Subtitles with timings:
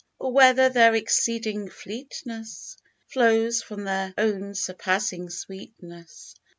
[0.17, 6.33] Or whether their exceeding fleetness Flows from their own surpassing sweetness.